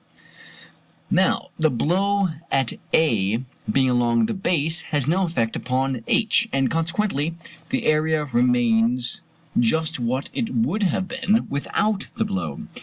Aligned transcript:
(Fig. 0.01 0.19
70.) 1.15 1.29
Now 1.29 1.49
the 1.59 1.69
blow 1.69 2.29
at 2.51 2.73
A, 2.91 3.43
being 3.71 3.89
along 3.91 4.25
the 4.25 4.33
base, 4.33 4.81
has 4.89 5.07
no 5.07 5.25
effect 5.25 5.55
upon 5.55 6.01
h; 6.07 6.49
and 6.51 6.71
consequently 6.71 7.35
the 7.69 7.85
area 7.85 8.25
remains 8.25 9.21
just 9.59 9.99
what 9.99 10.31
it 10.33 10.55
would 10.55 10.81
have 10.81 11.07
been 11.07 11.47
without 11.51 12.07
the 12.17 12.25
blow. 12.25 12.61